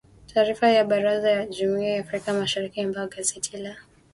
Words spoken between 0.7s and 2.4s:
Baraza la jumuia ya Afrika